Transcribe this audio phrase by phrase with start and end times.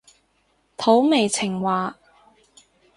[0.77, 1.95] 土味情話